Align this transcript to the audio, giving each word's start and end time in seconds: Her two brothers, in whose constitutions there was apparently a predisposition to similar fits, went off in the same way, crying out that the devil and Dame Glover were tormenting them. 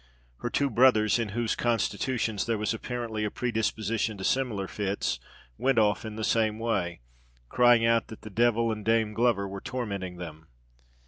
Her 0.37 0.49
two 0.49 0.71
brothers, 0.71 1.19
in 1.19 1.29
whose 1.37 1.55
constitutions 1.55 2.47
there 2.47 2.57
was 2.57 2.73
apparently 2.73 3.23
a 3.23 3.29
predisposition 3.29 4.17
to 4.17 4.23
similar 4.23 4.67
fits, 4.67 5.19
went 5.59 5.77
off 5.77 6.05
in 6.05 6.15
the 6.15 6.23
same 6.23 6.57
way, 6.57 7.01
crying 7.49 7.85
out 7.85 8.07
that 8.07 8.23
the 8.23 8.31
devil 8.31 8.71
and 8.71 8.83
Dame 8.83 9.13
Glover 9.13 9.47
were 9.47 9.61
tormenting 9.61 10.17
them. 10.17 10.47